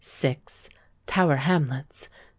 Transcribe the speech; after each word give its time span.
Tower 1.05 1.35
Hamlets; 1.35 2.05
7. 2.09 2.09